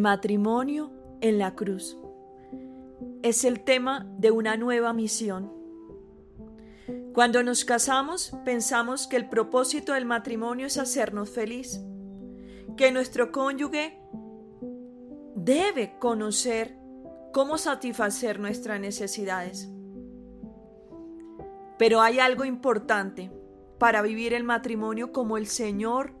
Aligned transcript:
Matrimonio 0.00 0.90
en 1.20 1.38
la 1.38 1.54
cruz 1.54 1.98
es 3.22 3.44
el 3.44 3.60
tema 3.60 4.06
de 4.16 4.30
una 4.30 4.56
nueva 4.56 4.94
misión. 4.94 5.52
Cuando 7.12 7.42
nos 7.42 7.66
casamos 7.66 8.34
pensamos 8.42 9.06
que 9.06 9.16
el 9.16 9.28
propósito 9.28 9.92
del 9.92 10.06
matrimonio 10.06 10.68
es 10.68 10.78
hacernos 10.78 11.28
feliz, 11.28 11.82
que 12.78 12.92
nuestro 12.92 13.30
cónyuge 13.30 14.00
debe 15.34 15.98
conocer 15.98 16.78
cómo 17.34 17.58
satisfacer 17.58 18.40
nuestras 18.40 18.80
necesidades. 18.80 19.70
Pero 21.78 22.00
hay 22.00 22.20
algo 22.20 22.46
importante 22.46 23.30
para 23.78 24.00
vivir 24.00 24.32
el 24.32 24.44
matrimonio 24.44 25.12
como 25.12 25.36
el 25.36 25.46
Señor 25.46 26.14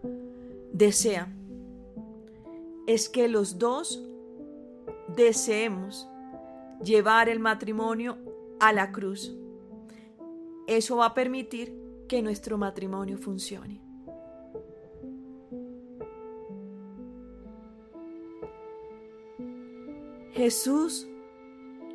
desea 0.70 1.34
es 2.90 3.08
que 3.08 3.28
los 3.28 3.56
dos 3.56 4.02
deseemos 5.14 6.08
llevar 6.82 7.28
el 7.28 7.38
matrimonio 7.38 8.18
a 8.58 8.72
la 8.72 8.90
cruz. 8.90 9.32
Eso 10.66 10.96
va 10.96 11.06
a 11.06 11.14
permitir 11.14 11.72
que 12.08 12.20
nuestro 12.20 12.58
matrimonio 12.58 13.16
funcione. 13.16 13.80
Jesús 20.32 21.06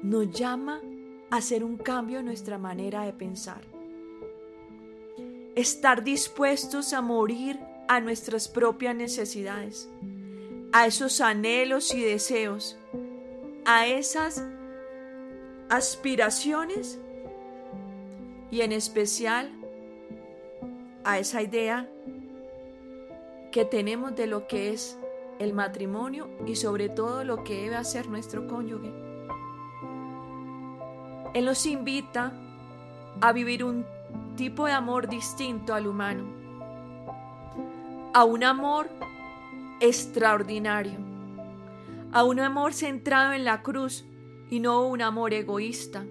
nos 0.02 0.32
llama 0.32 0.82
a 1.30 1.36
hacer 1.36 1.66
un 1.66 1.76
cambio 1.76 2.20
en 2.20 2.26
nuestra 2.26 2.58
manera 2.58 3.02
de 3.04 3.12
pensar. 3.12 3.66
Estar 5.56 6.06
dispuestos 6.06 6.94
a 6.94 7.02
morir 7.02 7.60
a 7.90 8.00
nuestras 8.00 8.48
propias 8.48 8.96
necesidades 8.96 9.90
a 10.76 10.88
esos 10.88 11.22
anhelos 11.22 11.94
y 11.94 12.04
deseos, 12.04 12.78
a 13.64 13.88
esas 13.88 14.46
aspiraciones 15.70 17.00
y 18.52 18.60
en 18.60 18.74
especial 18.74 19.54
a 21.06 21.18
esa 21.18 21.42
idea 21.42 21.90
que 23.54 23.64
tenemos 23.64 24.18
de 24.18 24.28
lo 24.28 24.48
que 24.48 24.72
es 24.72 25.00
el 25.40 25.54
matrimonio 25.54 26.28
y 26.46 26.58
sobre 26.58 26.90
todo 26.90 27.24
lo 27.24 27.46
que 27.46 27.62
debe 27.62 27.78
hacer 27.78 28.10
nuestro 28.10 28.46
cónyuge. 28.46 28.92
Él 31.34 31.46
nos 31.46 31.66
invita 31.66 32.34
a 33.22 33.32
vivir 33.32 33.64
un 33.64 33.86
tipo 34.36 34.66
de 34.66 34.74
amor 34.74 35.08
distinto 35.08 35.74
al 35.74 35.88
humano, 35.88 36.26
a 38.14 38.26
un 38.26 38.44
amor 38.44 38.90
extraordinario, 39.80 41.00
a 42.12 42.24
un 42.24 42.40
amor 42.40 42.74
centrado 42.74 43.34
en 43.34 43.46
la 43.46 43.62
cruz 43.62 44.06
y 44.50 44.60
no 44.60 44.88
un 44.88 45.02
amor 45.02 45.34
egoísta, 45.34 46.06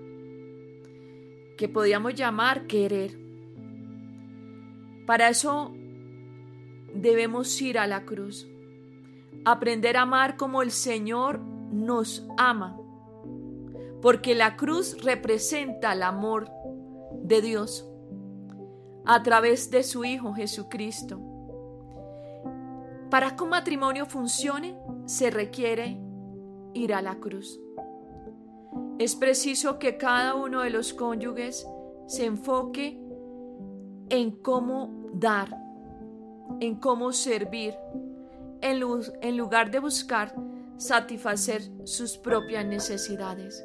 que 1.56 1.68
podríamos 1.68 2.14
llamar 2.14 2.66
querer. 2.66 3.18
Para 5.06 5.28
eso 5.28 5.74
debemos 6.94 7.60
ir 7.60 7.78
a 7.78 7.86
la 7.86 8.04
cruz, 8.04 8.48
aprender 9.44 9.96
a 9.96 10.02
amar 10.02 10.36
como 10.36 10.62
el 10.62 10.70
Señor 10.70 11.38
nos 11.38 12.26
ama, 12.36 12.76
porque 14.02 14.34
la 14.34 14.56
cruz 14.56 15.02
representa 15.02 15.92
el 15.92 16.02
amor 16.02 16.48
de 17.22 17.40
Dios 17.40 17.88
a 19.06 19.22
través 19.22 19.70
de 19.70 19.82
su 19.82 20.04
Hijo 20.04 20.34
Jesucristo. 20.34 21.33
Para 23.14 23.36
que 23.36 23.44
un 23.44 23.50
matrimonio 23.50 24.06
funcione, 24.06 24.76
se 25.06 25.30
requiere 25.30 26.00
ir 26.72 26.92
a 26.92 27.00
la 27.00 27.20
cruz. 27.20 27.60
Es 28.98 29.14
preciso 29.14 29.78
que 29.78 29.96
cada 29.96 30.34
uno 30.34 30.62
de 30.62 30.70
los 30.70 30.92
cónyuges 30.92 31.64
se 32.08 32.24
enfoque 32.24 33.00
en 34.08 34.32
cómo 34.32 35.12
dar, 35.14 35.48
en 36.58 36.74
cómo 36.74 37.12
servir, 37.12 37.76
en, 38.60 38.80
lugar 39.36 39.70
de 39.70 39.78
buscar 39.78 40.34
satisfacer 40.76 41.62
sus 41.84 42.18
propias 42.18 42.66
necesidades. 42.66 43.64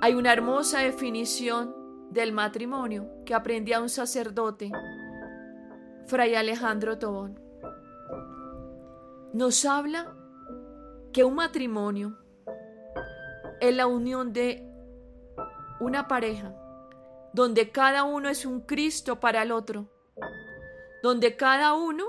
Hay 0.00 0.14
una 0.14 0.32
hermosa 0.32 0.78
definición 0.78 1.74
del 2.10 2.32
matrimonio 2.32 3.10
que 3.26 3.34
aprendía 3.34 3.82
un 3.82 3.90
sacerdote, 3.90 4.72
Fray 6.06 6.34
Alejandro 6.34 6.96
Tobón 6.98 7.43
nos 9.34 9.64
habla 9.64 10.14
que 11.12 11.24
un 11.24 11.34
matrimonio 11.34 12.16
es 13.60 13.74
la 13.74 13.88
unión 13.88 14.32
de 14.32 14.64
una 15.80 16.06
pareja 16.06 16.54
donde 17.32 17.72
cada 17.72 18.04
uno 18.04 18.28
es 18.28 18.46
un 18.46 18.60
Cristo 18.60 19.18
para 19.18 19.42
el 19.42 19.50
otro, 19.50 19.88
donde 21.02 21.34
cada 21.36 21.74
uno 21.74 22.04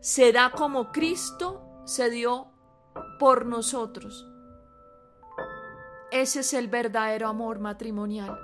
se 0.00 0.32
da 0.32 0.50
como 0.50 0.92
Cristo 0.92 1.82
se 1.86 2.10
dio 2.10 2.48
por 3.18 3.46
nosotros. 3.46 4.30
Ese 6.10 6.40
es 6.40 6.52
el 6.52 6.68
verdadero 6.68 7.28
amor 7.28 7.58
matrimonial. 7.58 8.38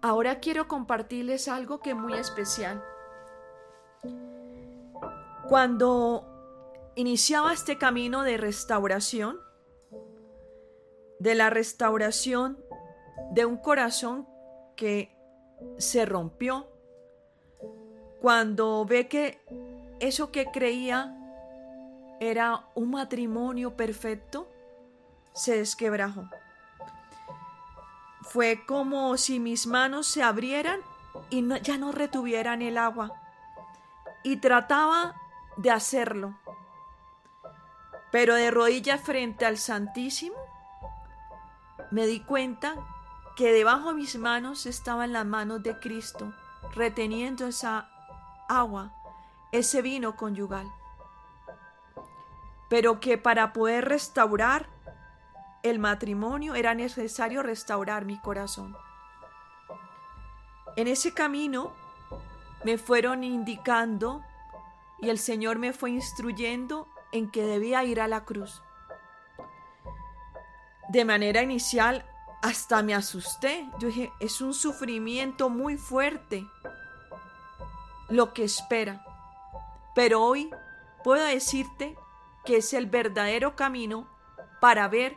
Ahora 0.00 0.40
quiero 0.40 0.68
compartirles 0.68 1.48
algo 1.48 1.80
que 1.80 1.90
es 1.90 1.96
muy 1.96 2.14
especial. 2.14 2.82
Cuando 5.48 6.24
iniciaba 6.96 7.52
este 7.52 7.78
camino 7.78 8.22
de 8.22 8.36
restauración, 8.36 9.38
de 11.20 11.34
la 11.36 11.50
restauración 11.50 12.58
de 13.30 13.46
un 13.46 13.56
corazón 13.56 14.26
que 14.74 15.16
se 15.78 16.04
rompió, 16.04 16.66
cuando 18.20 18.84
ve 18.86 19.06
que 19.06 19.40
eso 20.00 20.32
que 20.32 20.46
creía 20.46 21.14
era 22.18 22.66
un 22.74 22.90
matrimonio 22.90 23.76
perfecto, 23.76 24.48
se 25.32 25.58
desquebrajó. 25.58 26.28
Fue 28.22 28.64
como 28.66 29.16
si 29.16 29.38
mis 29.38 29.68
manos 29.68 30.08
se 30.08 30.24
abrieran 30.24 30.80
y 31.30 31.46
ya 31.62 31.78
no 31.78 31.92
retuvieran 31.92 32.62
el 32.62 32.78
agua. 32.78 33.12
Y 34.24 34.38
trataba 34.38 35.14
de 35.56 35.70
hacerlo. 35.70 36.34
Pero 38.10 38.34
de 38.34 38.50
rodillas 38.50 39.00
frente 39.00 39.44
al 39.44 39.58
Santísimo, 39.58 40.36
me 41.90 42.06
di 42.06 42.20
cuenta 42.20 42.74
que 43.36 43.52
debajo 43.52 43.88
de 43.88 43.94
mis 43.94 44.16
manos 44.16 44.66
estaban 44.66 45.12
las 45.12 45.26
manos 45.26 45.62
de 45.62 45.78
Cristo, 45.78 46.32
reteniendo 46.74 47.46
esa 47.46 47.90
agua, 48.48 48.92
ese 49.52 49.82
vino 49.82 50.16
conyugal. 50.16 50.66
Pero 52.68 52.98
que 53.00 53.18
para 53.18 53.52
poder 53.52 53.84
restaurar 53.84 54.66
el 55.62 55.78
matrimonio 55.78 56.54
era 56.54 56.74
necesario 56.74 57.42
restaurar 57.42 58.04
mi 58.04 58.18
corazón. 58.18 58.76
En 60.76 60.88
ese 60.88 61.12
camino 61.14 61.72
me 62.64 62.78
fueron 62.78 63.24
indicando 63.24 64.22
y 65.00 65.10
el 65.10 65.18
Señor 65.18 65.58
me 65.58 65.72
fue 65.72 65.90
instruyendo 65.90 66.88
en 67.12 67.30
que 67.30 67.44
debía 67.44 67.84
ir 67.84 68.00
a 68.00 68.08
la 68.08 68.24
cruz. 68.24 68.62
De 70.88 71.04
manera 71.04 71.42
inicial 71.42 72.04
hasta 72.42 72.82
me 72.82 72.94
asusté. 72.94 73.68
Yo 73.78 73.88
dije, 73.88 74.12
es 74.20 74.40
un 74.40 74.54
sufrimiento 74.54 75.50
muy 75.50 75.76
fuerte 75.76 76.46
lo 78.08 78.32
que 78.32 78.44
espera. 78.44 79.04
Pero 79.94 80.22
hoy 80.22 80.50
puedo 81.02 81.24
decirte 81.24 81.96
que 82.44 82.58
es 82.58 82.72
el 82.72 82.86
verdadero 82.86 83.56
camino 83.56 84.06
para 84.60 84.88
ver 84.88 85.16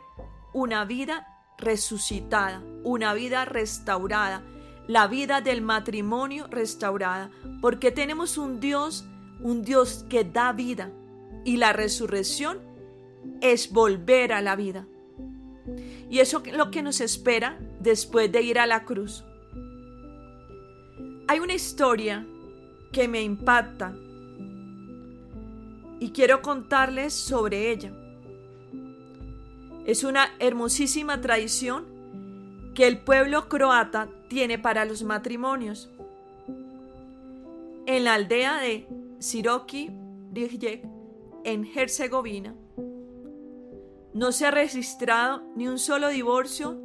una 0.52 0.84
vida 0.84 1.26
resucitada, 1.58 2.62
una 2.82 3.14
vida 3.14 3.44
restaurada, 3.44 4.42
la 4.88 5.06
vida 5.06 5.40
del 5.40 5.62
matrimonio 5.62 6.48
restaurada, 6.48 7.30
porque 7.60 7.92
tenemos 7.92 8.38
un 8.38 8.58
Dios 8.58 9.04
un 9.42 9.62
Dios 9.62 10.04
que 10.08 10.24
da 10.24 10.52
vida 10.52 10.90
y 11.44 11.56
la 11.56 11.72
resurrección 11.72 12.58
es 13.40 13.72
volver 13.72 14.32
a 14.32 14.42
la 14.42 14.56
vida. 14.56 14.86
Y 16.10 16.18
eso 16.18 16.42
es 16.44 16.56
lo 16.56 16.70
que 16.70 16.82
nos 16.82 17.00
espera 17.00 17.58
después 17.80 18.30
de 18.32 18.42
ir 18.42 18.58
a 18.58 18.66
la 18.66 18.84
cruz. 18.84 19.24
Hay 21.28 21.38
una 21.38 21.54
historia 21.54 22.26
que 22.92 23.06
me 23.06 23.22
impacta 23.22 23.94
y 26.00 26.10
quiero 26.10 26.42
contarles 26.42 27.14
sobre 27.14 27.70
ella. 27.70 27.92
Es 29.86 30.02
una 30.02 30.30
hermosísima 30.38 31.20
tradición 31.20 31.84
que 32.74 32.86
el 32.86 32.98
pueblo 32.98 33.48
croata 33.48 34.08
tiene 34.28 34.58
para 34.58 34.84
los 34.84 35.02
matrimonios. 35.02 35.90
En 37.86 38.04
la 38.04 38.14
aldea 38.14 38.58
de 38.60 38.86
Siroki 39.20 39.90
Rijek, 40.32 40.82
en 41.44 41.64
Herzegovina, 41.64 42.54
no 44.14 44.32
se 44.32 44.46
ha 44.46 44.50
registrado 44.50 45.42
ni 45.54 45.68
un 45.68 45.78
solo 45.78 46.08
divorcio 46.08 46.80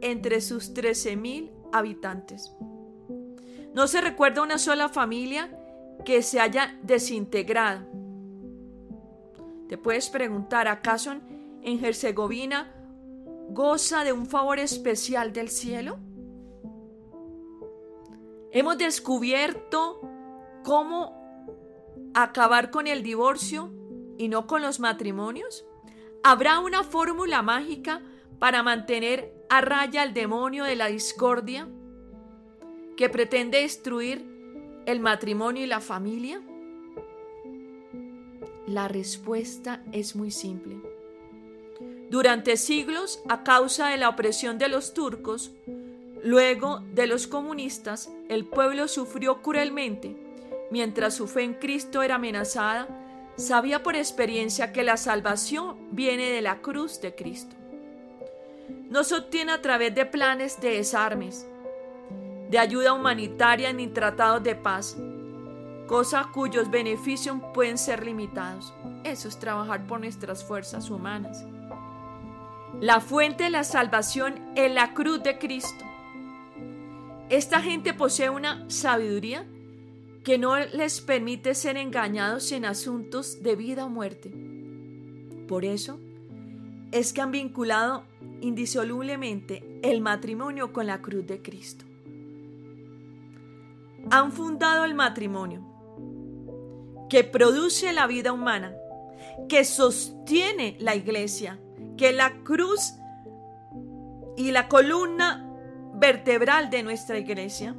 entre 0.00 0.40
sus 0.40 0.74
13.000 0.74 1.50
habitantes. 1.72 2.52
No 3.74 3.86
se 3.86 4.00
recuerda 4.00 4.42
una 4.42 4.58
sola 4.58 4.88
familia 4.88 5.56
que 6.04 6.22
se 6.22 6.40
haya 6.40 6.78
desintegrado. 6.82 7.86
Te 9.68 9.78
puedes 9.78 10.10
preguntar, 10.10 10.66
¿acaso 10.66 11.12
en 11.62 11.84
Herzegovina 11.84 12.74
goza 13.50 14.02
de 14.02 14.12
un 14.12 14.26
favor 14.26 14.58
especial 14.58 15.32
del 15.32 15.48
cielo? 15.48 15.98
Hemos 18.50 18.78
descubierto 18.78 20.00
cómo 20.64 21.17
acabar 22.22 22.70
con 22.70 22.86
el 22.86 23.02
divorcio 23.02 23.72
y 24.18 24.28
no 24.28 24.46
con 24.46 24.62
los 24.62 24.80
matrimonios. 24.80 25.64
¿Habrá 26.22 26.58
una 26.58 26.82
fórmula 26.82 27.42
mágica 27.42 28.02
para 28.38 28.62
mantener 28.62 29.32
a 29.48 29.60
raya 29.60 30.02
al 30.02 30.14
demonio 30.14 30.64
de 30.64 30.76
la 30.76 30.86
discordia 30.86 31.68
que 32.96 33.08
pretende 33.08 33.60
destruir 33.60 34.26
el 34.86 35.00
matrimonio 35.00 35.64
y 35.64 35.66
la 35.66 35.80
familia? 35.80 36.42
La 38.66 38.88
respuesta 38.88 39.82
es 39.92 40.16
muy 40.16 40.30
simple. 40.30 40.82
Durante 42.10 42.56
siglos, 42.56 43.22
a 43.28 43.44
causa 43.44 43.88
de 43.88 43.96
la 43.96 44.08
opresión 44.08 44.58
de 44.58 44.68
los 44.68 44.94
turcos, 44.94 45.52
luego 46.22 46.80
de 46.92 47.06
los 47.06 47.26
comunistas, 47.26 48.10
el 48.28 48.46
pueblo 48.46 48.88
sufrió 48.88 49.40
cruelmente. 49.42 50.27
Mientras 50.70 51.14
su 51.14 51.26
fe 51.26 51.42
en 51.42 51.54
Cristo 51.54 52.02
era 52.02 52.16
amenazada, 52.16 52.88
sabía 53.36 53.82
por 53.82 53.96
experiencia 53.96 54.72
que 54.72 54.82
la 54.82 54.96
salvación 54.96 55.76
viene 55.92 56.30
de 56.30 56.42
la 56.42 56.60
cruz 56.60 57.00
de 57.00 57.14
Cristo. 57.14 57.56
No 58.90 59.04
se 59.04 59.14
obtiene 59.14 59.52
a 59.52 59.62
través 59.62 59.94
de 59.94 60.04
planes 60.04 60.60
de 60.60 60.70
desarmes, 60.72 61.46
de 62.50 62.58
ayuda 62.58 62.92
humanitaria 62.92 63.72
ni 63.72 63.86
tratados 63.86 64.42
de 64.42 64.56
paz, 64.56 64.96
cosa 65.86 66.28
cuyos 66.32 66.70
beneficios 66.70 67.38
pueden 67.54 67.78
ser 67.78 68.04
limitados. 68.04 68.74
Eso 69.04 69.28
es 69.28 69.38
trabajar 69.38 69.86
por 69.86 70.00
nuestras 70.00 70.44
fuerzas 70.44 70.90
humanas. 70.90 71.44
La 72.80 73.00
fuente 73.00 73.44
de 73.44 73.50
la 73.50 73.64
salvación 73.64 74.52
es 74.54 74.70
la 74.70 74.92
cruz 74.92 75.22
de 75.22 75.38
Cristo. 75.38 75.84
Esta 77.30 77.60
gente 77.60 77.94
posee 77.94 78.30
una 78.30 78.68
sabiduría 78.68 79.46
que 80.28 80.36
no 80.36 80.58
les 80.58 81.00
permite 81.00 81.54
ser 81.54 81.78
engañados 81.78 82.52
en 82.52 82.66
asuntos 82.66 83.42
de 83.42 83.56
vida 83.56 83.86
o 83.86 83.88
muerte. 83.88 84.30
Por 85.48 85.64
eso 85.64 85.98
es 86.92 87.14
que 87.14 87.22
han 87.22 87.30
vinculado 87.30 88.04
indisolublemente 88.42 89.80
el 89.82 90.02
matrimonio 90.02 90.70
con 90.74 90.86
la 90.86 91.00
cruz 91.00 91.26
de 91.26 91.40
Cristo. 91.40 91.86
Han 94.10 94.30
fundado 94.30 94.84
el 94.84 94.92
matrimonio 94.92 95.62
que 97.08 97.24
produce 97.24 97.94
la 97.94 98.06
vida 98.06 98.30
humana, 98.30 98.76
que 99.48 99.64
sostiene 99.64 100.76
la 100.78 100.94
iglesia, 100.94 101.58
que 101.96 102.12
la 102.12 102.42
cruz 102.42 102.92
y 104.36 104.50
la 104.50 104.68
columna 104.68 105.50
vertebral 105.94 106.68
de 106.68 106.82
nuestra 106.82 107.18
iglesia 107.18 107.74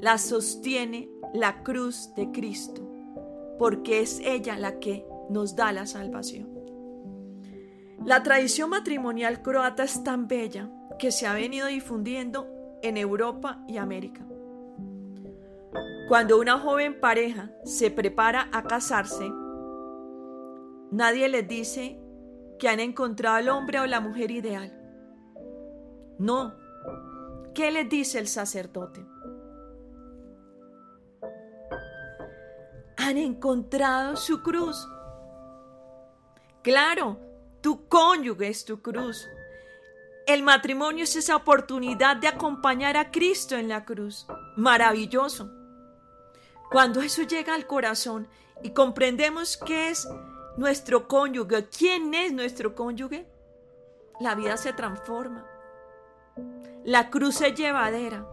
la 0.00 0.18
sostiene 0.18 1.10
la 1.34 1.62
cruz 1.62 2.14
de 2.14 2.30
Cristo, 2.32 2.82
porque 3.58 4.00
es 4.00 4.20
ella 4.20 4.56
la 4.56 4.78
que 4.78 5.06
nos 5.28 5.54
da 5.56 5.72
la 5.72 5.86
salvación. 5.86 6.48
La 8.04 8.22
tradición 8.22 8.70
matrimonial 8.70 9.42
croata 9.42 9.84
es 9.84 10.02
tan 10.02 10.26
bella 10.26 10.70
que 10.98 11.12
se 11.12 11.26
ha 11.26 11.34
venido 11.34 11.66
difundiendo 11.66 12.48
en 12.82 12.96
Europa 12.96 13.62
y 13.68 13.76
América. 13.76 14.26
Cuando 16.08 16.40
una 16.40 16.58
joven 16.58 16.98
pareja 16.98 17.52
se 17.64 17.90
prepara 17.90 18.48
a 18.52 18.62
casarse, 18.62 19.30
nadie 20.90 21.28
les 21.28 21.46
dice 21.46 22.00
que 22.58 22.68
han 22.68 22.80
encontrado 22.80 23.36
al 23.36 23.48
hombre 23.50 23.80
o 23.80 23.86
la 23.86 24.00
mujer 24.00 24.30
ideal. 24.30 24.72
No. 26.18 26.54
¿Qué 27.54 27.70
les 27.70 27.88
dice 27.88 28.18
el 28.18 28.28
sacerdote? 28.28 29.09
Han 33.02 33.16
encontrado 33.16 34.14
su 34.14 34.42
cruz. 34.42 34.86
Claro, 36.62 37.18
tu 37.62 37.88
cónyuge 37.88 38.48
es 38.48 38.66
tu 38.66 38.82
cruz. 38.82 39.26
El 40.26 40.42
matrimonio 40.42 41.04
es 41.04 41.16
esa 41.16 41.34
oportunidad 41.34 42.16
de 42.16 42.28
acompañar 42.28 42.98
a 42.98 43.10
Cristo 43.10 43.56
en 43.56 43.68
la 43.68 43.86
cruz. 43.86 44.26
Maravilloso. 44.54 45.50
Cuando 46.70 47.00
eso 47.00 47.22
llega 47.22 47.54
al 47.54 47.66
corazón 47.66 48.28
y 48.62 48.70
comprendemos 48.70 49.56
qué 49.56 49.88
es 49.88 50.06
nuestro 50.58 51.08
cónyuge, 51.08 51.70
quién 51.70 52.12
es 52.12 52.34
nuestro 52.34 52.74
cónyuge, 52.74 53.26
la 54.20 54.34
vida 54.34 54.58
se 54.58 54.74
transforma. 54.74 55.46
La 56.84 57.08
cruz 57.08 57.40
es 57.40 57.54
llevadera. 57.54 58.26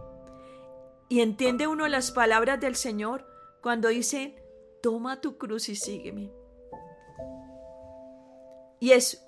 Y 1.08 1.20
entiende 1.20 1.66
uno 1.66 1.88
las 1.88 2.12
palabras 2.12 2.60
del 2.60 2.76
Señor 2.76 3.26
cuando 3.62 3.88
dice, 3.88 4.36
toma 4.82 5.20
tu 5.20 5.38
cruz 5.38 5.68
y 5.68 5.76
sígueme. 5.76 6.32
Y 8.80 8.92
es 8.92 9.26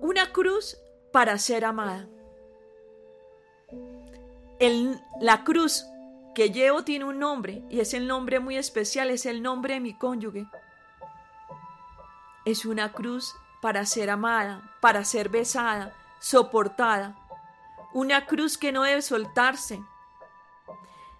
una 0.00 0.32
cruz 0.32 0.76
para 1.12 1.38
ser 1.38 1.64
amada. 1.64 2.08
la 5.20 5.44
cruz 5.44 5.84
que 6.34 6.50
llevo 6.50 6.84
tiene 6.84 7.04
un 7.04 7.18
nombre 7.18 7.62
y 7.68 7.80
es 7.80 7.94
el 7.94 8.06
nombre 8.06 8.40
muy 8.40 8.56
especial, 8.56 9.10
es 9.10 9.26
el 9.26 9.42
nombre 9.42 9.74
de 9.74 9.80
mi 9.80 9.94
cónyuge. 9.96 10.46
Es 12.44 12.64
una 12.64 12.92
cruz 12.92 13.34
para 13.60 13.84
ser 13.86 14.10
amada, 14.10 14.76
para 14.80 15.04
ser 15.04 15.28
besada, 15.28 15.92
soportada. 16.20 17.16
Una 17.92 18.26
cruz 18.26 18.58
que 18.58 18.72
no 18.72 18.82
debe 18.82 19.02
soltarse, 19.02 19.82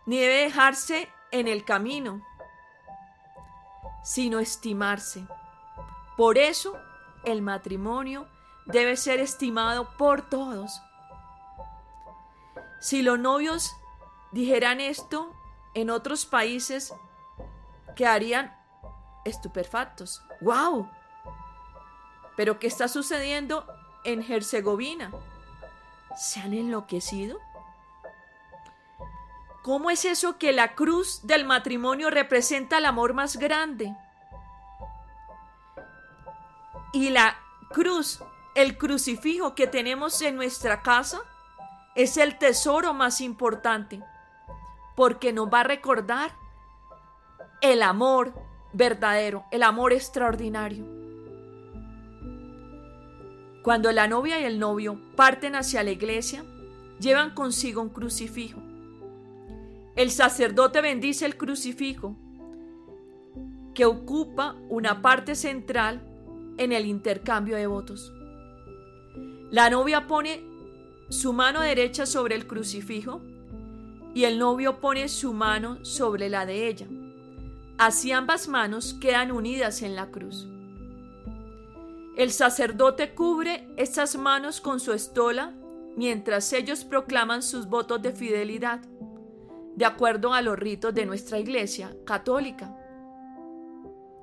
ni 0.06 0.18
debe 0.18 0.44
dejarse 0.44 1.08
en 1.30 1.48
el 1.48 1.64
camino, 1.64 2.22
sino 4.02 4.38
estimarse. 4.38 5.26
Por 6.16 6.38
eso 6.38 6.76
el 7.24 7.42
matrimonio 7.42 8.26
debe 8.66 8.96
ser 8.96 9.20
estimado 9.20 9.96
por 9.96 10.28
todos. 10.28 10.80
Si 12.80 13.02
los 13.02 13.18
novios 13.18 13.74
dijeran 14.32 14.80
esto 14.80 15.34
en 15.74 15.90
otros 15.90 16.26
países, 16.26 16.94
quedarían 17.96 18.56
estupefactos. 19.24 20.22
¡Wow! 20.40 20.88
Pero 22.36 22.58
¿qué 22.58 22.68
está 22.68 22.88
sucediendo 22.88 23.66
en 24.04 24.22
Herzegovina? 24.22 25.10
¿Se 26.16 26.40
han 26.40 26.54
enloquecido? 26.54 27.38
¿Cómo 29.68 29.90
es 29.90 30.06
eso 30.06 30.38
que 30.38 30.54
la 30.54 30.74
cruz 30.74 31.20
del 31.24 31.44
matrimonio 31.44 32.08
representa 32.08 32.78
el 32.78 32.86
amor 32.86 33.12
más 33.12 33.36
grande? 33.36 33.94
Y 36.94 37.10
la 37.10 37.36
cruz, 37.68 38.18
el 38.54 38.78
crucifijo 38.78 39.54
que 39.54 39.66
tenemos 39.66 40.22
en 40.22 40.36
nuestra 40.36 40.80
casa, 40.80 41.20
es 41.94 42.16
el 42.16 42.38
tesoro 42.38 42.94
más 42.94 43.20
importante 43.20 44.02
porque 44.96 45.34
nos 45.34 45.52
va 45.52 45.60
a 45.60 45.64
recordar 45.64 46.32
el 47.60 47.82
amor 47.82 48.32
verdadero, 48.72 49.44
el 49.50 49.62
amor 49.62 49.92
extraordinario. 49.92 50.86
Cuando 53.62 53.92
la 53.92 54.08
novia 54.08 54.40
y 54.40 54.44
el 54.44 54.58
novio 54.58 54.98
parten 55.14 55.54
hacia 55.56 55.82
la 55.82 55.90
iglesia, 55.90 56.42
llevan 57.00 57.34
consigo 57.34 57.82
un 57.82 57.90
crucifijo. 57.90 58.62
El 59.98 60.12
sacerdote 60.12 60.80
bendice 60.80 61.26
el 61.26 61.36
crucifijo, 61.36 62.14
que 63.74 63.84
ocupa 63.84 64.54
una 64.68 65.02
parte 65.02 65.34
central 65.34 66.00
en 66.56 66.70
el 66.70 66.86
intercambio 66.86 67.56
de 67.56 67.66
votos. 67.66 68.12
La 69.50 69.68
novia 69.70 70.06
pone 70.06 70.44
su 71.08 71.32
mano 71.32 71.62
derecha 71.62 72.06
sobre 72.06 72.36
el 72.36 72.46
crucifijo 72.46 73.22
y 74.14 74.22
el 74.22 74.38
novio 74.38 74.78
pone 74.78 75.08
su 75.08 75.32
mano 75.32 75.84
sobre 75.84 76.28
la 76.28 76.46
de 76.46 76.68
ella. 76.68 76.86
Así 77.76 78.12
ambas 78.12 78.46
manos 78.46 78.94
quedan 79.00 79.32
unidas 79.32 79.82
en 79.82 79.96
la 79.96 80.12
cruz. 80.12 80.46
El 82.16 82.30
sacerdote 82.30 83.16
cubre 83.16 83.68
estas 83.76 84.16
manos 84.16 84.60
con 84.60 84.78
su 84.78 84.92
estola 84.92 85.54
mientras 85.96 86.52
ellos 86.52 86.84
proclaman 86.84 87.42
sus 87.42 87.66
votos 87.66 88.00
de 88.00 88.12
fidelidad, 88.12 88.80
de 89.78 89.84
acuerdo 89.84 90.34
a 90.34 90.42
los 90.42 90.58
ritos 90.58 90.92
de 90.92 91.06
nuestra 91.06 91.38
iglesia 91.38 91.96
católica. 92.04 92.74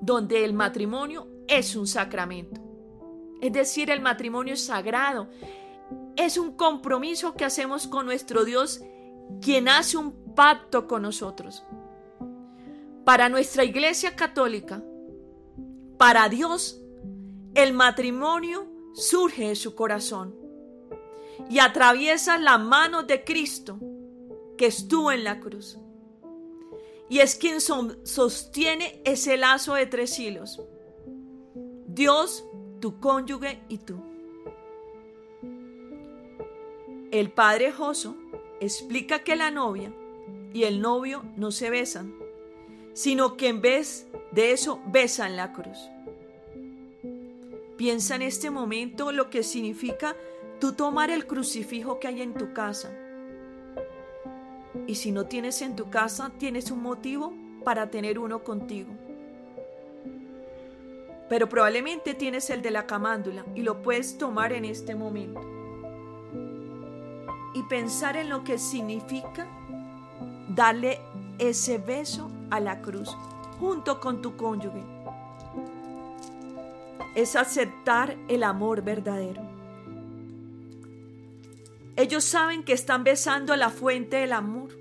donde 0.01 0.43
el 0.43 0.53
matrimonio 0.53 1.27
es 1.47 1.75
un 1.75 1.87
sacramento. 1.87 2.61
Es 3.41 3.51
decir, 3.51 3.89
el 3.89 4.01
matrimonio 4.01 4.53
es 4.53 4.63
sagrado. 4.63 5.29
Es 6.15 6.37
un 6.37 6.51
compromiso 6.55 7.33
que 7.33 7.45
hacemos 7.45 7.87
con 7.87 8.05
nuestro 8.05 8.45
Dios, 8.45 8.83
quien 9.41 9.67
hace 9.67 9.97
un 9.97 10.35
pacto 10.35 10.85
con 10.85 11.01
nosotros. 11.01 11.63
Para 13.03 13.29
nuestra 13.29 13.63
Iglesia 13.63 14.15
Católica, 14.15 14.83
para 15.97 16.29
Dios, 16.29 16.79
el 17.55 17.73
matrimonio 17.73 18.67
surge 18.93 19.47
de 19.47 19.55
su 19.55 19.73
corazón 19.73 20.35
y 21.49 21.57
atraviesa 21.59 22.37
la 22.37 22.59
mano 22.59 23.01
de 23.01 23.23
Cristo 23.23 23.79
que 24.57 24.67
estuvo 24.67 25.11
en 25.11 25.23
la 25.23 25.39
cruz. 25.39 25.77
Y 27.09 27.19
es 27.19 27.35
quien 27.35 27.61
sostiene 27.61 29.01
ese 29.05 29.37
lazo 29.37 29.75
de 29.75 29.85
tres 29.85 30.17
hilos. 30.19 30.61
Dios, 31.87 32.45
tu 32.79 32.99
cónyuge 32.99 33.61
y 33.69 33.77
tú. 33.77 34.01
El 37.11 37.31
padre 37.31 37.71
Joso 37.71 38.17
explica 38.59 39.19
que 39.19 39.35
la 39.35 39.51
novia 39.51 39.93
y 40.53 40.63
el 40.63 40.81
novio 40.81 41.23
no 41.37 41.51
se 41.51 41.69
besan, 41.69 42.15
sino 42.93 43.37
que 43.37 43.49
en 43.49 43.61
vez 43.61 44.07
de 44.31 44.51
eso 44.51 44.81
besan 44.87 45.37
la 45.37 45.53
cruz. 45.53 45.89
Piensa 47.77 48.15
en 48.15 48.23
este 48.23 48.49
momento 48.49 49.11
lo 49.11 49.29
que 49.29 49.43
significa 49.43 50.15
tú 50.59 50.73
tomar 50.73 51.09
el 51.11 51.27
crucifijo 51.27 51.99
que 51.99 52.07
hay 52.07 52.21
en 52.21 52.33
tu 52.33 52.53
casa. 52.53 52.91
Y 54.87 54.95
si 54.95 55.11
no 55.11 55.25
tienes 55.25 55.61
en 55.61 55.75
tu 55.75 55.89
casa, 55.89 56.31
tienes 56.37 56.71
un 56.71 56.81
motivo 56.81 57.33
para 57.63 57.89
tener 57.89 58.19
uno 58.19 58.43
contigo. 58.43 58.93
Pero 61.27 61.49
probablemente 61.49 62.13
tienes 62.13 62.49
el 62.51 62.61
de 62.61 62.71
la 62.71 62.85
camándula 62.85 63.45
y 63.55 63.61
lo 63.61 63.81
puedes 63.81 64.17
tomar 64.17 64.53
en 64.53 64.65
este 64.65 64.93
momento. 64.93 65.41
Y 67.55 67.63
pensar 67.63 68.15
en 68.17 68.29
lo 68.29 68.43
que 68.43 68.59
significa 68.59 69.47
darle 70.49 70.99
ese 71.39 71.77
beso 71.79 72.29
a 72.51 72.59
la 72.59 72.81
cruz 72.81 73.15
junto 73.59 73.99
con 73.99 74.21
tu 74.21 74.35
cónyuge. 74.35 74.83
Es 77.15 77.35
aceptar 77.35 78.17
el 78.27 78.43
amor 78.43 78.83
verdadero. 78.83 79.44
Ellos 81.97 82.25
saben 82.25 82.63
que 82.63 82.73
están 82.73 83.05
besando 83.05 83.55
la 83.55 83.69
fuente 83.69 84.17
del 84.17 84.33
amor. 84.33 84.77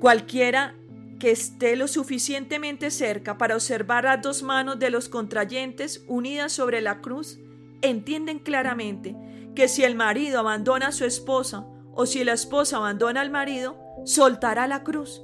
Cualquiera 0.00 0.76
que 1.18 1.32
esté 1.32 1.74
lo 1.74 1.88
suficientemente 1.88 2.92
cerca 2.92 3.36
para 3.36 3.56
observar 3.56 4.04
las 4.04 4.22
dos 4.22 4.44
manos 4.44 4.78
de 4.78 4.90
los 4.90 5.08
contrayentes 5.08 6.04
unidas 6.06 6.52
sobre 6.52 6.80
la 6.80 7.00
cruz, 7.00 7.40
entienden 7.82 8.38
claramente 8.38 9.16
que 9.56 9.66
si 9.66 9.82
el 9.82 9.96
marido 9.96 10.38
abandona 10.38 10.88
a 10.88 10.92
su 10.92 11.04
esposa 11.04 11.66
o 11.94 12.06
si 12.06 12.22
la 12.22 12.34
esposa 12.34 12.76
abandona 12.76 13.20
al 13.20 13.30
marido, 13.30 13.76
soltará 14.04 14.68
la 14.68 14.84
cruz 14.84 15.22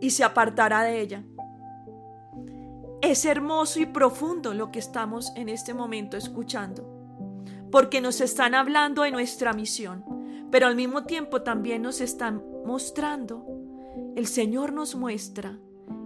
y 0.00 0.10
se 0.10 0.24
apartará 0.24 0.82
de 0.82 0.98
ella. 0.98 1.24
Es 3.02 3.26
hermoso 3.26 3.80
y 3.80 3.86
profundo 3.86 4.54
lo 4.54 4.72
que 4.72 4.78
estamos 4.78 5.30
en 5.36 5.50
este 5.50 5.74
momento 5.74 6.16
escuchando 6.16 6.89
porque 7.70 8.00
nos 8.00 8.20
están 8.20 8.54
hablando 8.54 9.02
de 9.02 9.10
nuestra 9.10 9.52
misión, 9.52 10.04
pero 10.50 10.66
al 10.66 10.76
mismo 10.76 11.04
tiempo 11.04 11.42
también 11.42 11.82
nos 11.82 12.00
están 12.00 12.42
mostrando, 12.64 13.46
el 14.16 14.26
Señor 14.26 14.72
nos 14.72 14.94
muestra 14.94 15.58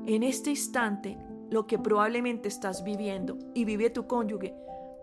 en 0.07 0.23
este 0.23 0.51
instante 0.51 1.19
lo 1.51 1.67
que 1.67 1.79
probablemente 1.79 2.49
estás 2.49 2.85
viviendo 2.85 3.39
y 3.55 3.65
vive 3.65 3.91
tu 3.91 4.07
cónyuge. 4.07 4.55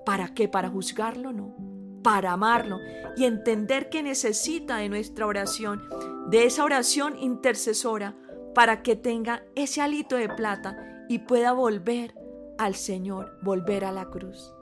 ¿Para 0.06 0.34
qué? 0.34 0.48
Para 0.48 0.70
juzgarlo, 0.70 1.32
no. 1.32 1.56
Para 2.04 2.34
amarlo 2.34 2.78
y 3.16 3.26
entender 3.26 3.90
que 3.90 4.04
necesita 4.04 4.78
de 4.78 4.90
nuestra 4.90 5.28
oración, 5.28 5.84
de 6.30 6.46
esa 6.46 6.64
oración 6.64 7.18
intercesora, 7.20 8.16
para 8.54 8.82
que 8.82 8.96
tenga 8.96 9.44
ese 9.56 9.82
alito 9.82 10.16
de 10.16 10.28
plata 10.28 11.06
y 11.08 11.20
pueda 11.20 11.54
volver 11.54 12.16
al 12.58 12.76
Señor, 12.76 13.38
volver 13.44 13.86
a 13.86 13.92
la 13.92 14.06
cruz. 14.06 14.54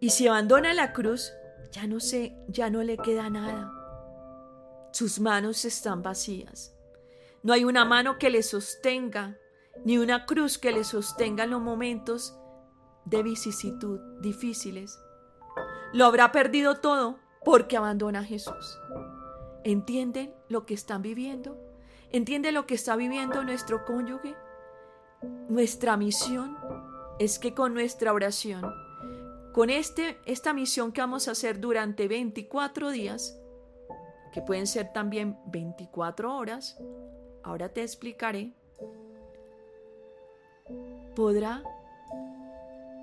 Y 0.00 0.10
si 0.10 0.28
abandona 0.28 0.74
la 0.74 0.92
cruz, 0.92 1.32
ya 1.72 1.86
no 1.86 2.00
sé, 2.00 2.36
ya 2.48 2.70
no 2.70 2.82
le 2.82 2.98
queda 2.98 3.30
nada. 3.30 3.72
Sus 4.92 5.20
manos 5.20 5.64
están 5.64 6.02
vacías. 6.02 6.74
No 7.42 7.52
hay 7.52 7.64
una 7.64 7.84
mano 7.84 8.18
que 8.18 8.30
le 8.30 8.42
sostenga, 8.42 9.38
ni 9.84 9.98
una 9.98 10.26
cruz 10.26 10.58
que 10.58 10.72
le 10.72 10.84
sostenga 10.84 11.44
en 11.44 11.50
los 11.50 11.60
momentos 11.60 12.38
de 13.04 13.22
vicisitud 13.22 14.00
difíciles. 14.20 14.98
Lo 15.92 16.06
habrá 16.06 16.32
perdido 16.32 16.80
todo 16.80 17.18
porque 17.44 17.76
abandona 17.76 18.20
a 18.20 18.24
Jesús. 18.24 18.78
¿Entienden 19.64 20.34
lo 20.48 20.66
que 20.66 20.74
están 20.74 21.02
viviendo? 21.02 21.56
¿Entiende 22.10 22.52
lo 22.52 22.66
que 22.66 22.74
está 22.74 22.96
viviendo 22.96 23.44
nuestro 23.44 23.84
cónyuge? 23.84 24.34
Nuestra 25.48 25.96
misión 25.96 26.56
es 27.18 27.38
que 27.38 27.54
con 27.54 27.74
nuestra 27.74 28.12
oración 28.12 28.64
con 29.56 29.70
este, 29.70 30.20
esta 30.26 30.52
misión 30.52 30.92
que 30.92 31.00
vamos 31.00 31.28
a 31.28 31.30
hacer 31.30 31.60
durante 31.60 32.08
24 32.08 32.90
días, 32.90 33.40
que 34.30 34.42
pueden 34.42 34.66
ser 34.66 34.92
también 34.92 35.38
24 35.46 36.36
horas, 36.36 36.76
ahora 37.42 37.70
te 37.70 37.80
explicaré, 37.80 38.52
podrá 41.14 41.62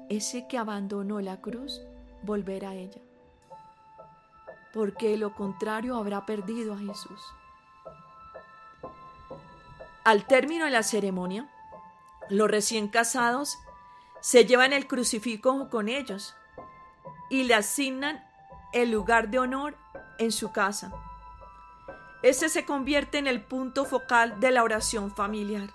ese 0.09 0.47
que 0.47 0.59
abandonó 0.59 1.21
la 1.21 1.41
cruz 1.41 1.81
volver 2.21 2.67
a 2.67 2.75
ella, 2.75 3.01
porque 4.75 5.17
lo 5.17 5.33
contrario 5.33 5.95
habrá 5.95 6.27
perdido 6.27 6.75
a 6.75 6.77
Jesús. 6.77 7.19
Al 10.03 10.27
término 10.27 10.65
de 10.65 10.71
la 10.71 10.83
ceremonia, 10.83 11.49
los 12.29 12.47
recién 12.47 12.89
casados 12.89 13.57
se 14.21 14.45
llevan 14.45 14.71
el 14.71 14.85
crucifijo 14.85 15.71
con 15.71 15.89
ellos 15.89 16.35
y 17.33 17.45
le 17.45 17.55
asignan 17.55 18.23
el 18.73 18.91
lugar 18.91 19.29
de 19.29 19.39
honor 19.39 19.75
en 20.19 20.31
su 20.31 20.51
casa. 20.51 20.91
Ese 22.21 22.47
se 22.47 22.63
convierte 22.63 23.17
en 23.17 23.25
el 23.25 23.43
punto 23.43 23.85
focal 23.85 24.39
de 24.39 24.51
la 24.51 24.61
oración 24.61 25.09
familiar, 25.09 25.73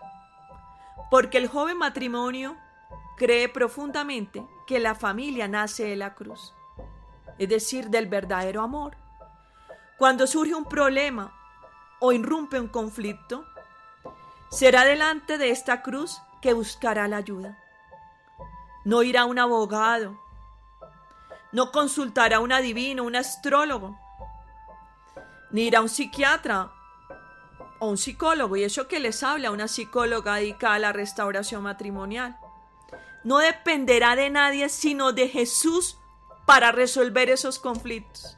porque 1.10 1.36
el 1.36 1.48
joven 1.48 1.76
matrimonio 1.76 2.56
cree 3.16 3.48
profundamente 3.48 4.46
que 4.68 4.78
la 4.78 4.94
familia 4.94 5.48
nace 5.48 5.82
de 5.82 5.96
la 5.96 6.14
cruz, 6.14 6.54
es 7.38 7.48
decir, 7.48 7.90
del 7.90 8.06
verdadero 8.06 8.62
amor. 8.62 8.96
Cuando 9.96 10.28
surge 10.28 10.54
un 10.54 10.64
problema 10.64 11.34
o 11.98 12.12
irrumpe 12.12 12.60
un 12.60 12.68
conflicto, 12.68 13.44
será 14.48 14.84
delante 14.84 15.38
de 15.38 15.50
esta 15.50 15.82
cruz 15.82 16.22
que 16.40 16.52
buscará 16.52 17.08
la 17.08 17.16
ayuda. 17.16 17.58
No 18.84 19.02
irá 19.02 19.24
un 19.24 19.40
abogado, 19.40 20.20
no 21.52 21.72
consultará 21.72 22.36
a 22.36 22.40
un 22.40 22.52
adivino, 22.52 23.04
un 23.04 23.16
astrólogo, 23.16 23.98
ni 25.50 25.62
irá 25.62 25.78
a 25.78 25.82
un 25.82 25.88
psiquiatra 25.88 26.70
o 27.78 27.88
un 27.88 27.96
psicólogo, 27.96 28.56
y 28.56 28.64
eso 28.64 28.88
que 28.88 29.00
les 29.00 29.22
habla 29.22 29.50
una 29.50 29.68
psicóloga 29.68 30.36
dedicada 30.36 30.74
a 30.74 30.78
la 30.78 30.92
restauración 30.92 31.62
matrimonial. 31.62 32.36
No 33.24 33.38
dependerá 33.38 34.16
de 34.16 34.30
nadie 34.30 34.68
sino 34.68 35.12
de 35.12 35.28
Jesús 35.28 35.98
para 36.46 36.72
resolver 36.72 37.30
esos 37.30 37.58
conflictos. 37.58 38.36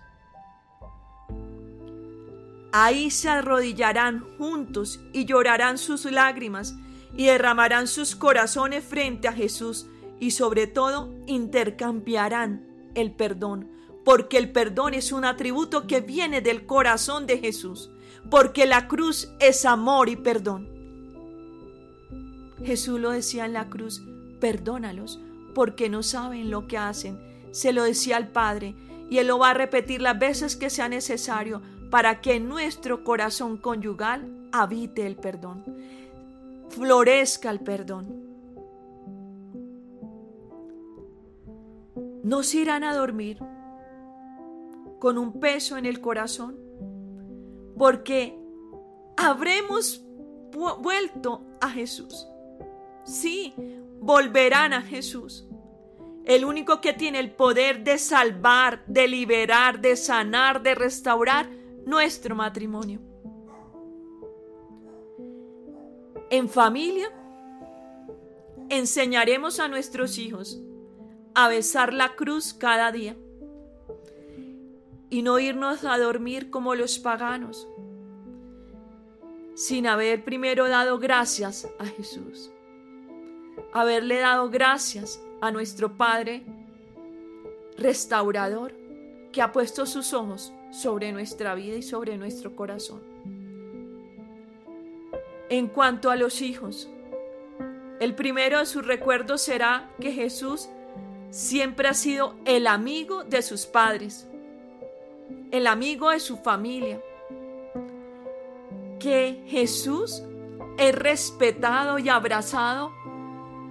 Ahí 2.72 3.10
se 3.10 3.28
arrodillarán 3.28 4.24
juntos 4.38 5.00
y 5.12 5.24
llorarán 5.24 5.76
sus 5.76 6.04
lágrimas 6.04 6.74
y 7.16 7.26
derramarán 7.26 7.88
sus 7.88 8.14
corazones 8.14 8.84
frente 8.84 9.26
a 9.26 9.32
Jesús 9.32 9.86
y 10.20 10.30
sobre 10.30 10.68
todo 10.68 11.12
intercambiarán 11.26 12.69
el 12.94 13.12
perdón, 13.12 13.70
porque 14.04 14.38
el 14.38 14.50
perdón 14.52 14.94
es 14.94 15.12
un 15.12 15.24
atributo 15.24 15.86
que 15.86 16.00
viene 16.00 16.40
del 16.40 16.66
corazón 16.66 17.26
de 17.26 17.38
Jesús, 17.38 17.90
porque 18.30 18.66
la 18.66 18.88
cruz 18.88 19.32
es 19.40 19.64
amor 19.64 20.08
y 20.08 20.16
perdón. 20.16 20.68
Jesús 22.64 23.00
lo 23.00 23.10
decía 23.10 23.46
en 23.46 23.52
la 23.52 23.68
cruz, 23.68 24.02
perdónalos, 24.40 25.20
porque 25.54 25.88
no 25.88 26.02
saben 26.02 26.50
lo 26.50 26.66
que 26.66 26.78
hacen. 26.78 27.18
Se 27.52 27.72
lo 27.72 27.84
decía 27.84 28.16
al 28.16 28.28
Padre, 28.28 28.74
y 29.08 29.18
Él 29.18 29.26
lo 29.26 29.38
va 29.38 29.50
a 29.50 29.54
repetir 29.54 30.00
las 30.00 30.18
veces 30.18 30.56
que 30.56 30.70
sea 30.70 30.88
necesario 30.88 31.62
para 31.90 32.20
que 32.20 32.36
en 32.36 32.48
nuestro 32.48 33.02
corazón 33.02 33.56
conyugal 33.56 34.30
habite 34.52 35.06
el 35.06 35.16
perdón, 35.16 35.64
florezca 36.68 37.50
el 37.50 37.60
perdón. 37.60 38.29
No 42.22 42.42
se 42.42 42.58
irán 42.58 42.84
a 42.84 42.94
dormir 42.94 43.38
con 44.98 45.18
un 45.18 45.40
peso 45.40 45.76
en 45.76 45.86
el 45.86 46.00
corazón, 46.00 46.58
porque 47.76 48.38
habremos 49.16 50.04
vuelto 50.80 51.42
a 51.60 51.70
Jesús. 51.70 52.26
Sí, 53.04 53.54
volverán 54.00 54.72
a 54.72 54.82
Jesús. 54.82 55.46
El 56.26 56.44
único 56.44 56.80
que 56.80 56.92
tiene 56.92 57.18
el 57.18 57.32
poder 57.32 57.82
de 57.82 57.98
salvar, 57.98 58.84
de 58.86 59.08
liberar, 59.08 59.80
de 59.80 59.96
sanar, 59.96 60.62
de 60.62 60.74
restaurar 60.74 61.48
nuestro 61.86 62.36
matrimonio. 62.36 63.00
En 66.28 66.48
familia, 66.48 67.10
enseñaremos 68.68 69.58
a 69.58 69.66
nuestros 69.66 70.18
hijos 70.18 70.60
a 71.34 71.48
besar 71.48 71.92
la 71.92 72.14
cruz 72.16 72.54
cada 72.54 72.92
día 72.92 73.16
y 75.10 75.22
no 75.22 75.38
irnos 75.38 75.84
a 75.84 75.98
dormir 75.98 76.50
como 76.50 76.74
los 76.74 76.98
paganos, 76.98 77.68
sin 79.54 79.86
haber 79.86 80.24
primero 80.24 80.68
dado 80.68 80.98
gracias 80.98 81.68
a 81.78 81.86
Jesús, 81.86 82.50
haberle 83.72 84.18
dado 84.18 84.48
gracias 84.50 85.20
a 85.40 85.50
nuestro 85.50 85.96
Padre 85.96 86.44
restaurador 87.76 88.72
que 89.32 89.42
ha 89.42 89.52
puesto 89.52 89.86
sus 89.86 90.12
ojos 90.12 90.52
sobre 90.70 91.12
nuestra 91.12 91.54
vida 91.54 91.76
y 91.76 91.82
sobre 91.82 92.16
nuestro 92.16 92.54
corazón. 92.54 93.02
En 95.48 95.66
cuanto 95.66 96.10
a 96.10 96.16
los 96.16 96.42
hijos, 96.42 96.88
el 97.98 98.14
primero 98.14 98.60
de 98.60 98.66
sus 98.66 98.86
recuerdos 98.86 99.42
será 99.42 99.90
que 100.00 100.12
Jesús 100.12 100.68
siempre 101.30 101.88
ha 101.88 101.94
sido 101.94 102.34
el 102.44 102.66
amigo 102.66 103.24
de 103.24 103.42
sus 103.42 103.66
padres, 103.66 104.26
el 105.50 105.66
amigo 105.66 106.10
de 106.10 106.20
su 106.20 106.36
familia, 106.36 107.00
que 108.98 109.42
Jesús 109.46 110.22
es 110.78 110.94
respetado 110.94 111.98
y 111.98 112.08
abrazado 112.08 112.92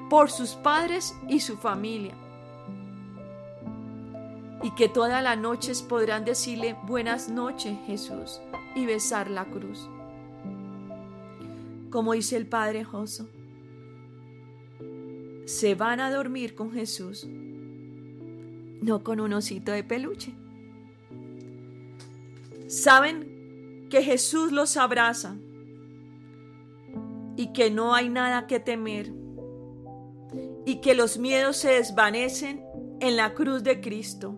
por 0.10 0.32
sus 0.32 0.52
padres 0.52 1.14
y 1.28 1.40
su 1.40 1.58
familia, 1.58 2.16
y 4.64 4.72
que 4.72 4.90
todas 4.90 5.24
las 5.24 5.38
noches 5.38 5.82
podrán 5.82 6.26
decirle 6.26 6.76
buenas 6.84 7.30
noches 7.30 7.78
Jesús 7.86 8.42
y 8.76 8.86
besar 8.86 9.30
la 9.30 9.46
cruz 9.46 9.88
como 11.90 12.14
dice 12.14 12.38
el 12.38 12.48
Padre 12.48 12.84
Joso. 12.84 13.28
Se 15.46 15.76
van 15.76 16.00
a 16.00 16.12
dormir 16.12 16.56
con 16.56 16.72
Jesús, 16.72 17.28
no 18.82 19.04
con 19.04 19.20
un 19.20 19.34
osito 19.34 19.72
de 19.72 19.84
peluche. 19.84 20.34
Saben 22.68 23.88
que 23.90 24.04
Jesús 24.04 24.52
los 24.52 24.78
abraza 24.78 25.36
y 27.36 27.52
que 27.54 27.72
no 27.72 27.94
hay 27.96 28.10
nada 28.10 28.48
que 28.48 28.60
temer 28.60 29.12
y 30.66 30.82
que 30.82 30.94
los 30.94 31.18
miedos 31.18 31.58
se 31.58 31.70
desvanecen 31.70 32.64
en 33.00 33.16
la 33.18 33.34
cruz 33.34 33.64
de 33.64 33.82
Cristo 33.82 34.36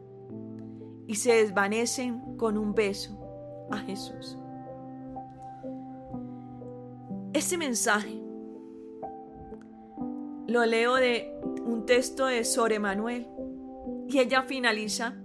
y 1.08 1.16
se 1.16 1.34
desvanecen 1.34 2.38
con 2.38 2.58
un 2.58 2.74
beso 2.74 3.20
a 3.70 3.78
Jesús. 3.80 4.38
Este 7.34 7.58
mensaje 7.58 8.22
lo 10.48 10.66
leo 10.66 10.96
de 10.96 11.34
un 11.66 11.86
texto 11.86 12.26
de 12.28 12.44
Sor 12.44 12.72
Emanuel 12.72 13.28
y 14.12 14.20
ella 14.20 14.44
finaliza 14.44 15.16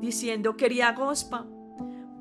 diciendo, 0.00 0.56
querida 0.56 0.92
Gospa, 0.92 1.46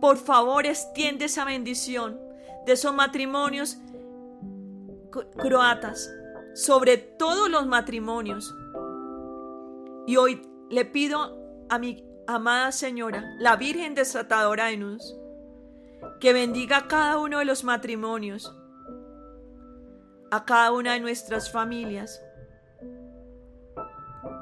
por 0.01 0.17
favor 0.17 0.65
extiende 0.65 1.25
esa 1.25 1.45
bendición 1.45 2.19
de 2.65 2.73
esos 2.73 2.93
matrimonios 2.93 3.77
croatas 5.37 6.09
sobre 6.53 6.97
todos 6.97 7.49
los 7.49 7.65
matrimonios. 7.65 8.53
Y 10.07 10.17
hoy 10.17 10.41
le 10.69 10.85
pido 10.85 11.65
a 11.69 11.79
mi 11.79 12.03
amada 12.27 12.71
señora, 12.71 13.23
la 13.39 13.55
Virgen 13.55 13.95
desatadora 13.95 14.65
de 14.65 14.77
Nus, 14.77 15.15
que 16.19 16.33
bendiga 16.33 16.77
a 16.77 16.87
cada 16.87 17.19
uno 17.19 17.39
de 17.39 17.45
los 17.45 17.63
matrimonios 17.63 18.53
a 20.31 20.43
cada 20.43 20.71
una 20.71 20.93
de 20.93 20.99
nuestras 20.99 21.51
familias 21.51 22.21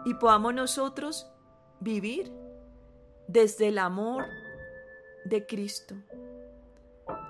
y 0.05 0.13
podamos 0.15 0.53
nosotros 0.53 1.32
vivir 1.79 2.31
desde 3.27 3.69
el 3.69 3.77
amor 3.77 4.25
de 5.25 5.45
Cristo 5.45 5.95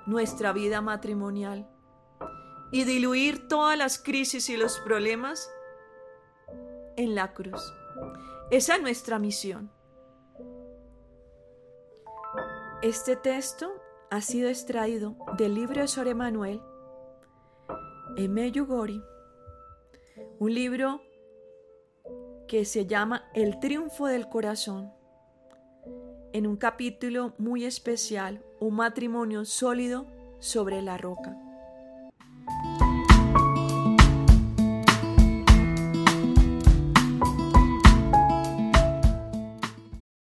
nuestra 0.06 0.52
vida 0.54 0.82
matrimonial 0.82 1.70
y 2.72 2.84
diluir 2.84 3.48
todas 3.48 3.78
las 3.78 3.98
crisis 3.98 4.50
y 4.50 4.58
los 4.58 4.80
problemas 4.80 5.50
en 6.98 7.16
la 7.16 7.34
cruz. 7.34 7.74
Esa 8.52 8.76
es 8.76 8.82
nuestra 8.82 9.20
misión. 9.20 9.72
Este 12.82 13.16
texto 13.16 13.72
ha 14.10 14.22
sido 14.22 14.50
extraído 14.50 15.16
del 15.38 15.56
libro 15.56 15.82
de 15.82 15.88
Sor 15.88 16.08
Emanuel 16.08 16.62
Meyugori, 18.30 19.04
un 20.40 20.54
libro 20.54 21.02
que 22.48 22.66
se 22.66 22.86
llama 22.86 23.26
El 23.34 23.60
triunfo 23.60 24.08
del 24.08 24.30
corazón, 24.30 24.92
en 26.34 26.48
un 26.48 26.58
capítulo 26.58 27.34
muy 27.38 27.66
especial, 27.66 28.44
un 28.60 28.76
matrimonio 28.76 29.46
sólido 29.46 30.08
sobre 30.40 30.82
la 30.82 30.98
roca. 30.98 31.43